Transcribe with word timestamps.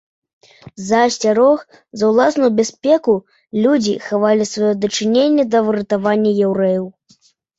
З-за 0.81 1.01
асцярог 1.09 1.59
за 2.01 2.05
ўласную 2.11 2.49
бяспеку 2.61 3.13
людзі 3.65 3.93
хавалі 4.07 4.49
сваё 4.53 4.71
дачыненне 4.85 5.43
да 5.57 5.63
выратавання 5.67 6.31
яўрэяў. 6.49 6.85